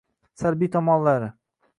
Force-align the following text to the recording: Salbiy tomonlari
Salbiy 0.43 0.71
tomonlari 0.75 1.29